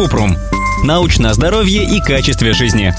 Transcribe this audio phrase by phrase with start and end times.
[0.00, 0.34] Купрум.
[0.82, 2.94] Научное здоровье и качестве жизни.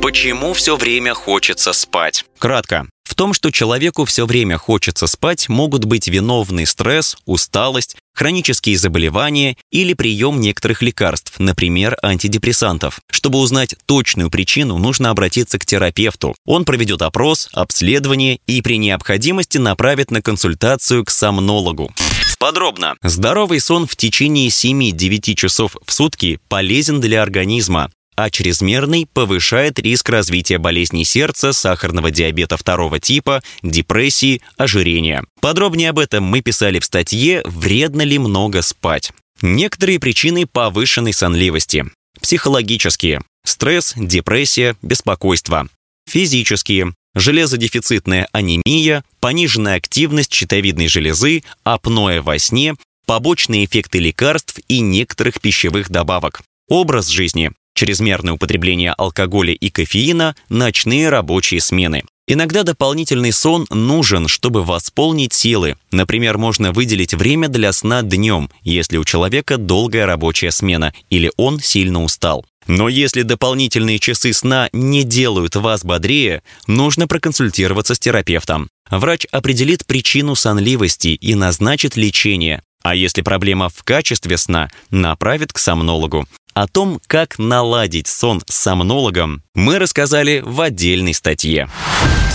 [0.00, 2.24] Почему все время хочется спать?
[2.38, 2.86] Кратко.
[3.04, 9.58] В том, что человеку все время хочется спать, могут быть виновны стресс, усталость, хронические заболевания
[9.70, 12.98] или прием некоторых лекарств, например, антидепрессантов.
[13.10, 16.34] Чтобы узнать точную причину, нужно обратиться к терапевту.
[16.46, 21.92] Он проведет опрос, обследование и при необходимости направит на консультацию к сомнологу.
[22.38, 22.96] Подробно.
[23.02, 30.08] Здоровый сон в течение 7-9 часов в сутки полезен для организма а чрезмерный повышает риск
[30.08, 35.24] развития болезней сердца, сахарного диабета второго типа, депрессии, ожирения.
[35.40, 39.12] Подробнее об этом мы писали в статье «Вредно ли много спать?».
[39.42, 41.84] Некоторые причины повышенной сонливости.
[42.20, 43.20] Психологические.
[43.44, 45.68] Стресс, депрессия, беспокойство.
[46.08, 46.94] Физические.
[47.16, 52.74] Железодефицитная анемия, пониженная активность щитовидной железы, апноэ во сне,
[53.06, 56.42] побочные эффекты лекарств и некоторых пищевых добавок.
[56.68, 62.04] Образ жизни чрезмерное употребление алкоголя и кофеина, ночные рабочие смены.
[62.26, 65.76] Иногда дополнительный сон нужен, чтобы восполнить силы.
[65.92, 71.60] Например, можно выделить время для сна днем, если у человека долгая рабочая смена или он
[71.60, 72.44] сильно устал.
[72.66, 78.68] Но если дополнительные часы сна не делают вас бодрее, нужно проконсультироваться с терапевтом.
[78.90, 82.62] Врач определит причину сонливости и назначит лечение.
[82.82, 86.26] А если проблема в качестве сна, направит к сомнологу.
[86.54, 91.68] О том, как наладить сон с сомнологом, мы рассказали в отдельной статье.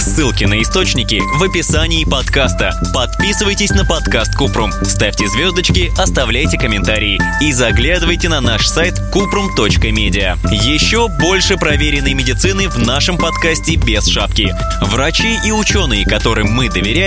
[0.02, 2.74] Ссылки на источники в описании подкаста.
[2.92, 10.40] Подписывайтесь на подкаст Купрум, ставьте звездочки, оставляйте комментарии и заглядывайте на наш сайт kuprum.media.
[10.52, 14.56] Еще больше проверенной медицины в нашем подкасте без шапки.
[14.82, 16.92] Врачи и ученые, которым мы доверяем,